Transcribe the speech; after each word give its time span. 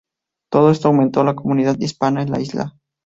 Todo 0.51 0.71
esto 0.71 0.87
aumentó 0.87 1.23
la 1.23 1.35
comunidad 1.35 1.75
hispana 1.77 2.23
en 2.23 2.31
la 2.31 2.41
isla. 2.41 2.73